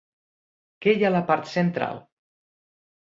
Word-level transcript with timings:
Què 0.85 0.95
hi 0.95 1.05
ha 1.05 1.09
a 1.13 1.13
la 1.15 1.21
part 1.27 1.51
central? 1.51 1.99